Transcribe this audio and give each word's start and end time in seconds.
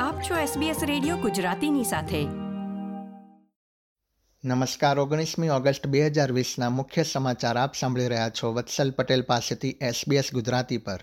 આપ 0.00 0.20
છો 0.20 0.60
SBS 0.60 0.76
radio 0.82 1.16
ગુજરાતીની 1.16 1.84
સાથે. 1.84 2.24
નમસ્કાર, 4.48 4.98
ઓગણીસમી 4.98 5.48
ઓગસ્ટ 5.48 5.86
બે 5.86 6.06
હજાર 6.06 6.32
વીસના 6.32 6.70
મુખ્ય 6.70 7.02
સમાચાર 7.02 7.56
આપ 7.56 7.74
સાંભળી 7.74 8.08
રહ્યા 8.08 8.28
છો 8.28 8.52
વત્સલ 8.52 8.90
પટેલ 8.90 9.22
પાસેથી 9.22 9.70
SBS 9.70 10.24
ગુજરાતી 10.32 10.78
પર. 10.78 11.00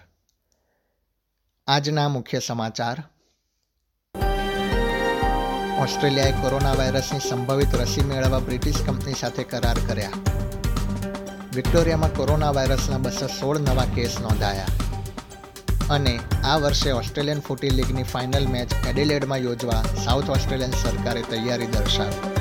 આજના 1.67 2.09
મુખ્ય 2.09 2.39
સમાચાર. 2.39 3.03
ઓસ્ટ્રેલિયાએ 5.79 6.31
કોરોના 6.31 6.73
વાયરસની 6.73 7.19
સંભવિત 7.19 7.75
રસી 7.75 8.01
મેળવવા 8.01 8.39
બ્રિટિશ 8.39 8.75
કંપની 8.87 9.13
સાથે 9.13 9.43
કરાર 9.43 9.77
કર્યા. 9.87 10.11
વિક્ટોરિયામાં 11.55 12.15
કોરોના 12.15 12.51
વાયરસના 12.51 12.97
બસો 12.97 13.27
સોળ 13.27 13.59
નવા 13.59 13.85
કેસ 13.95 14.17
નોંધાયા. 14.21 14.65
અને 15.91 16.19
આ 16.43 16.57
વર્ષે 16.57 16.91
ઓસ્ટ્રેલિયન 16.91 17.39
ફૂટી 17.39 17.69
લીગની 17.69 18.03
ફાઇનલ 18.03 18.47
મેચ 18.47 18.87
એડિલેડમાં 18.87 19.37
યોજવા 19.37 19.83
સાઉથ 20.05 20.29
ઓસ્ટ્રેલિયન 20.29 20.71
સરકારે 20.71 21.21
તૈયારી 21.21 21.67
દર્શાવી. 21.67 22.31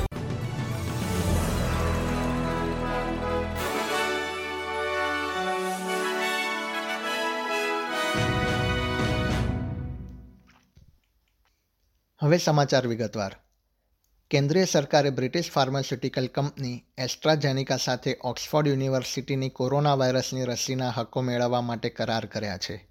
હવે 12.21 12.37
સમાચાર 12.37 12.87
વિગતવાર. 12.87 13.35
કેન્દ્રીય 14.29 14.65
સરકારે 14.65 15.09
બ્રિટિશ 15.09 15.51
ફાર્માસ્યુટિકલ 15.51 16.27
કંપની 16.27 16.83
એસ્ટ્રાજેનિકા 16.97 17.77
સાથે 17.77 18.17
ઓક્સફોર્ડ 18.21 18.67
યુનિવર્સિટીની 18.67 19.49
કોરોના 19.49 19.93
વાયરસની 19.93 20.43
રસીના 20.43 20.89
હક્કો 20.89 21.21
મેળવવા 21.21 21.61
માટે 21.61 21.89
કરાર 21.89 22.25
કર્યા 22.25 22.57
છે. 22.57 22.90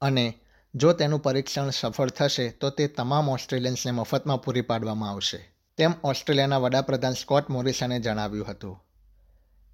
અને 0.00 0.38
જો 0.74 0.92
તેનું 0.92 1.22
પરીક્ષણ 1.22 1.70
સફળ 1.70 2.10
થશે, 2.10 2.48
તો 2.48 2.70
તે 2.70 2.88
તમામ 2.88 3.28
ઓસ્ટ્રેલિયન્સને 3.28 3.92
મફતમાં 3.92 4.42
પૂરી 4.42 4.60
પાડવામાં 4.60 5.10
આવશે. 5.10 5.52
તેમ 5.76 5.92
ઓસ્ટ્રેલિયાના 6.04 6.58
વડાપ્રધાન 6.58 7.12
સ્કોટ 7.12 7.50
મોરિસને 7.50 8.00
જણાવ્યું 8.00 8.46
હતું. 8.46 8.84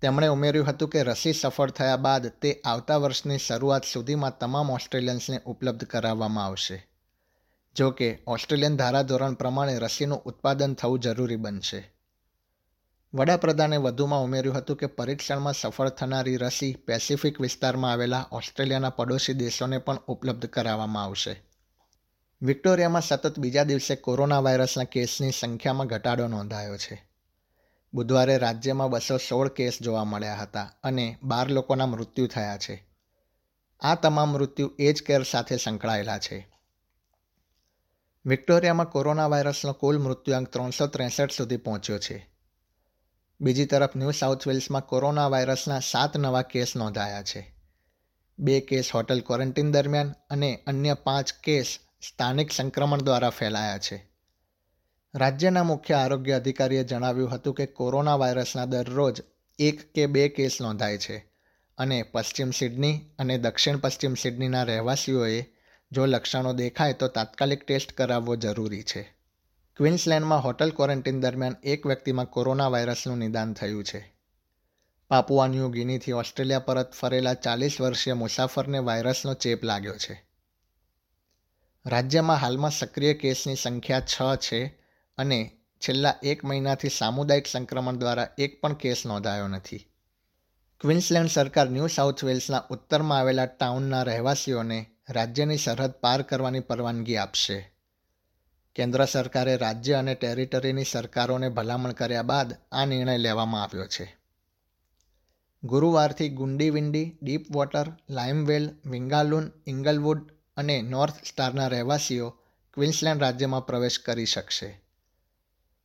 તેમણે 0.03 0.27
ઉમેર્યું 0.27 0.67
હતું 0.67 0.89
કે 0.89 1.03
રસી 1.03 1.33
સફળ 1.33 1.71
થયા 1.71 1.97
બાદ 1.97 2.27
તે 2.27 2.63
આવતા 2.65 2.97
વર્ષની 2.97 3.39
શરૂઆત 3.39 3.85
સુધીમાં 3.85 4.39
તમામ 4.39 4.71
ઓસ્ટ્રેલિયન્સને 4.71 5.41
ઉપલબ્ધ 5.45 5.85
કરાવવામાં 5.85 6.47
આવશે. 6.47 6.89
જો 7.77 7.91
કે, 7.91 8.19
ઓસ્ટ્રેલિયન 8.27 8.77
ધારાધોરણ 8.77 9.35
પ્રમાણે 9.35 9.79
રસીનું 9.79 10.23
ઉત્પાદન 10.23 10.75
થવું 10.75 10.99
જરૂરી 10.99 11.37
બનશે. 11.37 11.94
વડાપ્રધાને 13.15 13.77
વધુમાં 13.77 14.25
ઉમેર્યું 14.25 14.57
હતું 14.57 14.77
કે 14.77 14.87
પરીક્ષણમાં 14.87 15.53
સફળ 15.53 15.89
થનારી 15.89 16.37
રસી 16.37 16.75
પેસિફિક 16.75 17.41
વિસ્તારમાં 17.41 17.93
આવેલા 17.93 18.27
ઓસ્ટ્રેલિયાના 18.33 18.91
પડોશી 18.91 19.33
દેશોને 19.33 19.79
પણ 19.79 19.99
ઉપલબ્ધ 20.07 20.47
કરાવવામાં 20.47 21.05
આવશે. 21.05 21.43
વિક્ટોરિયામાં 22.43 23.03
સતત 23.03 23.39
બીજા 23.39 23.63
દિવસે 23.63 23.97
કોરોના 23.97 24.41
વાયરસના 24.41 24.85
કેસની 24.85 25.31
સંખ્યામાં 25.31 25.87
ઘટાડો 25.87 26.29
નોંધાયો 26.29 26.77
છે. 26.77 27.05
બુધવારે 27.95 28.39
રાજ્યમાં 28.39 28.91
બસો 28.91 29.17
સોળ 29.17 29.49
કેસ 29.49 29.79
જોવા 29.83 30.05
મળ્યા 30.05 30.35
હતા 30.35 30.73
અને 30.83 31.19
બાર 31.23 31.51
લોકોના 31.51 31.87
મૃત્યુ 31.87 32.27
થયા 32.27 32.57
છે. 32.57 32.87
આ 33.81 33.95
તમામ 33.95 34.29
મૃત્યુ 34.29 34.73
એજ 34.79 35.03
કેર 35.03 35.23
સાથે 35.23 35.57
સંકળાયેલા 35.57 36.19
છે. 36.19 36.49
વિક્ટોરિયામાં 38.27 38.91
કોરોના 38.91 39.27
વાયરસનો 39.27 39.73
કુલ 39.73 39.99
મૃત્યુઆંક 39.99 40.49
ત્રણસો 40.49 40.87
ત્રેસઠ 40.87 41.31
સુધી 41.31 41.57
પહોંચ્યો 41.57 41.99
છે. 41.99 42.34
બીજી 43.41 43.67
તરફ 43.67 43.97
ન્યૂ 43.97 44.11
સાઉથ 44.11 44.49
વેલ્સમાં 44.49 44.83
કોરોના 44.83 45.29
વાયરસના 45.29 45.81
સાત 45.81 46.17
નવા 46.17 46.43
કેસ 46.43 46.77
નોંધાયા 46.77 47.23
છે. 47.23 47.55
બે 48.39 48.61
કેસ 48.61 48.91
હોટલ 48.95 49.21
ક્વોરન્ટીન 49.21 49.73
દરમિયાન 49.73 50.15
અને 50.31 50.65
અન્ય 50.67 50.95
પાંચ 50.95 51.33
કેસ 51.43 51.79
સ્થાનિક 52.09 52.53
સંક્રમણ 52.53 52.99
દ્વારા 52.99 53.31
ફેલાયા 53.31 53.79
છે. 53.79 54.11
રાજ્યના 55.15 55.63
મુખ્ય 55.63 55.95
આરોગ્ય 55.95 56.33
અધિકારીએ 56.33 56.85
જણાવ્યું 56.85 57.31
હતું 57.31 57.55
કે 57.55 57.67
કોરોના 57.67 58.17
વાયરસના 58.17 58.65
દરરોજ 58.65 59.23
એક 59.59 59.95
કે 59.95 60.07
બે 60.07 60.29
કેસ 60.29 60.61
નોંધાય 60.61 60.99
છે 60.99 61.33
અને 61.79 62.03
પશ્ચિમ 62.03 62.51
સિડની 62.51 63.01
અને 63.19 63.39
દક્ષિણ 63.39 63.77
પશ્ચિમ 63.77 64.15
સિડનીના 64.15 64.63
રહેવાસીઓએ 64.63 65.47
જો 65.93 66.07
લક્ષણો 66.07 66.53
દેખાય 66.53 66.93
તો 66.93 67.09
તાત્કાલિક 67.09 67.67
ટેસ્ટ 67.67 67.93
કરાવવો 67.93 68.37
જરૂરી 68.37 68.83
છે. 68.83 69.14
ક્વિન્સલેન્ડમાં 69.77 70.43
હોટલ 70.43 70.71
ક્વોરન્ટીન 70.71 71.21
દરમિયાન 71.21 71.57
એક 71.63 71.87
વ્યક્તિમાં 71.87 72.27
કોરોના 72.27 72.69
વાયરસનું 72.69 73.19
નિદાન 73.19 73.55
થયું 73.55 73.85
છે. 73.85 74.15
પાપુઆ 75.09 75.47
ન્યૂ 75.47 75.69
ગિનીથી 75.69 76.13
ઓસ્ટ્રેલિયા 76.13 76.59
પરત 76.59 76.93
ફરેલા 76.93 77.35
ચાલીસ 77.35 77.81
વર્ષીય 77.81 78.13
મુસાફરને 78.13 78.79
વાયરસનો 78.79 79.35
ચેપ 79.35 79.65
લાગ્યો 79.65 79.97
છે. 79.97 80.25
રાજ્યમાં 81.87 82.37
હાલમાં 82.37 82.71
સક્રિય 82.71 83.15
કેસની 83.15 83.57
સંખ્યા 83.57 84.01
છ 84.01 84.37
છે 84.37 84.67
અને 85.19 85.51
છેલ્લા 85.79 86.15
એક 86.23 86.45
મહિનાથી 86.45 86.89
સામુદાયિક 86.89 87.47
સંક્રમણ 87.47 87.97
દ્વારા 87.97 88.29
એક 88.39 88.61
પણ 88.61 88.75
કેસ 88.75 89.07
નોંધાયો 89.07 89.49
નથી. 89.49 89.87
ક્વિન્સલેન્ડ 90.81 91.31
સરકાર 91.31 91.71
ન્યૂ 91.71 91.87
સાઉથ 91.87 92.25
વેલ્સના 92.25 92.65
ઉત્તરમાં 92.71 93.19
આવેલા 93.19 93.47
ટાઉનના 93.47 94.03
રહેવાસીઓને 94.03 94.87
રાજ્યની 95.11 95.59
સરહદ 95.59 95.91
પાર 95.91 96.23
કરવાની 96.23 96.61
પરવાનગી 96.61 97.17
આપશે. 97.17 97.74
કેન્દ્ર 98.75 99.05
સરકારે 99.05 99.57
રાજ્ય 99.57 99.95
અને 99.95 100.15
ટેરિટરીની 100.15 100.85
સરકારોને 100.85 101.49
ભલામણ 101.49 101.93
કર્યા 101.93 102.23
બાદ 102.23 102.55
આ 102.73 102.85
નિર્ણય 102.85 103.19
લેવામાં 103.19 103.63
આવ્યો 103.63 103.87
છે. 103.87 104.17
ગુરુવારથી 105.65 106.29
ગુંડી 106.29 106.71
વિંડી 106.71 107.19
ડીપ 107.23 107.51
વોટર 107.51 107.93
લાઇમવેલ, 108.11 108.71
વિંગાલુન, 108.87 109.51
ઇંગલવુડ 109.67 110.33
અને 110.57 110.83
નોર્થ 110.83 111.15
સ્ટારના 111.25 111.67
રહેવાસીઓ 111.67 112.31
ક્વિન્સલેન્ડ 112.75 113.23
રાજ્યમાં 113.23 113.67
પ્રવેશ 113.67 113.99
કરી 113.99 114.27
શકશે. 114.27 114.81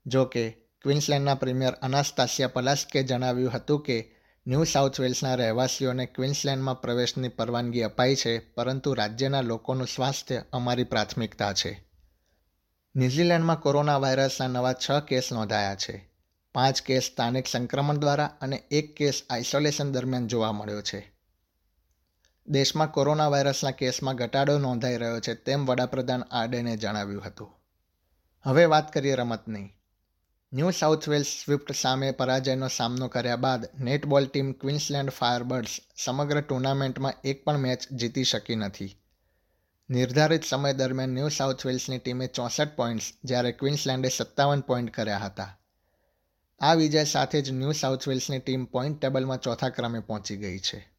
જો 0.06 0.26
કે, 0.26 0.50
ક્વિન્સલેન્ડના 0.82 1.36
પ્રીમિયર 1.36 1.74
અનાસ્તાસિયા 1.74 2.48
પલાસ્કે 2.48 3.04
જણાવ્યું 3.04 3.52
હતું 3.52 3.84
કે, 3.84 4.16
ન્યૂ 4.48 4.64
સાઉથ 4.64 5.00
વેલ્સના 5.00 5.36
રહેવાસીઓને 5.36 6.06
ક્વિન્સલેન્ડમાં 6.06 6.82
પ્રવેશની 6.82 7.28
પરવાનગી 7.28 7.82
અપાઈ 7.82 8.16
છે, 8.16 8.40
પરંતુ 8.40 8.94
રાજ્યના 8.94 9.42
લોકોનું 9.42 9.88
સ્વાસ્થ્ય 9.88 10.44
અમારી 10.54 10.84
પ્રાથમિકતા 10.84 11.54
છે. 11.54 11.89
ન્યૂઝીલેન્ડમાં 12.96 13.60
કોરોના 13.60 13.98
વાયરસના 13.98 14.48
નવા 14.48 14.74
છ 14.74 15.00
કેસ 15.08 15.30
નોંધાયા 15.32 15.76
છે. 15.76 16.10
પાંચ 16.54 16.82
કેસ 16.82 17.04
સ્થાનિક 17.04 17.48
સંક્રમણ 17.48 17.98
દ્વારા 17.98 18.26
અને 18.26 18.64
એક 18.72 18.96
કેસ 18.96 19.24
આઇસોલેશન 19.30 19.92
દરમિયાન 19.92 20.28
જોવા 20.28 20.52
મળ્યો 20.52 20.82
છે. 20.82 21.12
દેશમાં 22.48 22.92
કોરોના 22.92 23.28
વાયરસના 23.28 23.72
કેસમાં 23.72 24.16
ઘટાડો 24.16 24.60
નોંધાઈ 24.60 24.98
રહ્યો 24.98 25.20
છે 25.20 25.34
તેમ 25.34 25.66
વડાપ્રધાન 25.66 26.24
આર્ડેને 26.24 26.78
જણાવ્યું 26.78 27.24
હતું. 27.26 27.54
હવે 28.44 28.66
વાત 28.66 28.94
કરીએ 28.94 29.16
રમતની. 29.16 29.74
ન્યૂ 30.54 30.70
સાઉથ 30.70 31.10
વેલ્સ 31.10 31.26
સ્વિફ્ટ 31.26 31.72
સામે 31.72 32.12
પરાજયનો 32.12 32.68
સામનો 32.68 33.08
કર્યા 33.08 33.36
બાદ 33.36 33.66
નેટબોલ 33.80 34.26
ટીમ 34.26 34.52
ક્વિન્સલેન્ડ 34.52 35.10
ફાયરબર્ડ્સ 35.10 35.80
સમગ્ર 36.06 36.42
ટુર્નામેન્ટમાં 36.42 37.14
એક 37.24 37.46
પણ 37.46 37.58
મેચ 37.58 37.92
જીતી 37.92 38.24
શકી 38.24 38.56
નથી. 38.56 38.99
નિર્ધારિત 39.90 40.46
સમય 40.46 40.74
દરમિયાન 40.74 41.10
ન્યૂ 41.10 41.28
સાઉથ 41.28 41.66
વેલ્સની 41.66 41.98
ટીમે 41.98 42.28
ચોસઠ 42.28 42.76
પોઈન્ટ્સ 42.76 43.14
જ્યારે 43.24 43.52
ક્વિન્સલેન્ડે 43.52 44.10
સત્તાવન 44.10 44.62
પોઈન્ટ 44.62 44.94
કર્યા 44.94 45.18
હતા. 45.18 45.60
આ 46.60 46.74
વિજય 46.74 47.04
સાથે 47.04 47.42
જ 47.42 47.52
ન્યૂ 47.52 47.72
સાઉથ 47.72 48.08
વેલ્સની 48.08 48.40
ટીમ 48.40 48.66
પોઈન્ટ 48.66 49.02
ટેબલમાં 49.02 49.42
ચોથા 49.42 49.70
ક્રમે 49.70 50.00
પહોંચી 50.00 50.38
ગઈ 50.38 50.60
છે. 50.60 50.90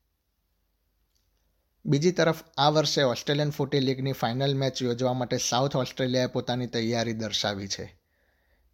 બીજી 1.86 2.12
તરફ, 2.12 2.36
આ 2.58 2.68
વર્ષે 2.68 3.02
ઓસ્ટ્રેલિયન 3.02 3.50
ફૂટી 3.50 3.80
લીગની 3.80 4.12
ફાઇનલ 4.12 4.54
મેચ 4.54 4.82
યોજવા 4.82 5.12
માટે 5.12 5.36
સાઉથ 5.36 5.76
ઓસ્ટ્રેલિયાએ 5.76 6.26
પોતાની 6.26 6.66
તૈયારી 6.66 7.12
દર્શાવી 7.12 7.68
છે. 7.68 7.98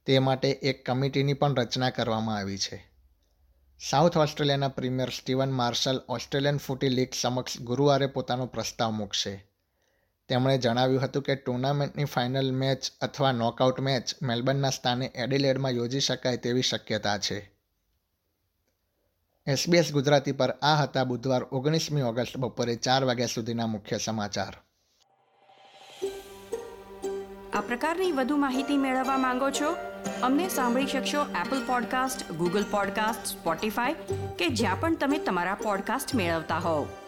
તે 0.06 0.18
માટે 0.18 0.50
એક 0.50 0.86
કમિટીની 0.86 1.32
પણ 1.32 1.54
રચના 1.54 1.90
કરવામાં 1.90 2.36
આવી 2.36 2.58
છે. 2.58 2.90
સાઉથ 3.90 4.16
ઓસ્ટ્રેલિયાના 4.16 4.68
premier 4.68 5.08
Steven 5.08 5.52
Marshall 5.52 6.00
Australian 6.08 6.58
footy 6.58 6.88
league 6.88 7.08
સમક્ષ 7.20 7.60
ગુરુવારે 7.60 8.06
પોતાનો 8.06 8.46
પ્રસ્તાવ 8.46 8.90
મૂકશે. 8.90 9.55
તેમણે 10.28 10.58
જણાવ્યું 10.58 11.02
હતું 11.02 11.22
કે 11.22 11.34
ટુર્નામેન્ટની 11.34 12.04
ફાઇનલ 12.04 12.52
મેચ 12.52 12.92
અથવા 13.00 13.32
નોકઆઉટ 13.32 13.80
મેચ 13.80 14.22
મેલબર્નના 14.22 14.70
સ્થાને 14.70 15.06
એડિલેડમાં 15.14 15.70
યોજી 15.70 16.00
શકાય 16.00 16.36
તેવી 16.36 16.62
શક્યતા 16.62 17.18
છે. 17.18 17.56
એસબીએસ 19.46 19.92
ગુજરાતી 19.92 20.32
પર 20.32 20.50
આ 20.50 20.76
હતા 20.76 21.04
બુધવાર 21.04 21.42
ઓગણીસમી 21.42 22.02
ઓગસ્ટ 22.02 22.36
બપોરે 22.36 22.76
ચાર 22.76 23.04
વાગ્યા 23.04 23.26
સુધીના 23.26 23.66
મુખ્ય 23.66 23.98
સમાચાર. 23.98 24.56
આ 27.52 27.60
પ્રકારની 27.60 28.12
વધુ 28.12 28.36
માહિતી 28.36 28.76
મેળવવા 28.76 29.18
માંગો 29.18 29.50
છો? 29.50 29.76
અમને 30.22 30.48
સાંભળી 30.48 30.86
શકશો 30.86 31.22
Apple 31.22 31.66
podcast 31.66 32.32
Google 32.32 32.64
podcast 32.70 33.26
Spotify 33.26 33.94
કે 34.38 34.48
જ્યાં 34.48 34.80
પણ 34.80 34.96
તમે 34.96 35.18
તમારા 35.18 35.54
પોડકાસ્ટ 35.54 36.14
મેળવતા 36.14 36.58
હોવ. 36.58 37.05